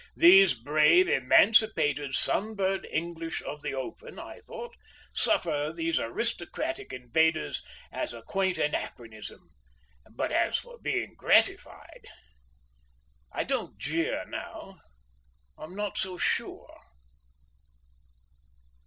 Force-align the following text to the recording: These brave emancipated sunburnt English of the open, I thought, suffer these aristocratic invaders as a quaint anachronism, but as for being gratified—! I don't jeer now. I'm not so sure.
These 0.17 0.55
brave 0.55 1.07
emancipated 1.07 2.15
sunburnt 2.15 2.87
English 2.89 3.43
of 3.43 3.61
the 3.61 3.75
open, 3.75 4.17
I 4.17 4.39
thought, 4.39 4.75
suffer 5.13 5.71
these 5.71 5.99
aristocratic 5.99 6.91
invaders 6.91 7.61
as 7.91 8.11
a 8.11 8.23
quaint 8.23 8.57
anachronism, 8.57 9.51
but 10.09 10.31
as 10.31 10.57
for 10.57 10.79
being 10.79 11.13
gratified—! 11.15 12.07
I 13.31 13.43
don't 13.43 13.77
jeer 13.77 14.25
now. 14.27 14.79
I'm 15.55 15.75
not 15.75 15.99
so 15.99 16.17
sure. 16.17 16.81